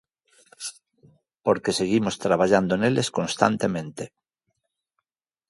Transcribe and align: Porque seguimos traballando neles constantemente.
Porque 1.45 1.75
seguimos 1.79 2.15
traballando 2.25 2.73
neles 2.81 3.07
constantemente. 3.17 4.03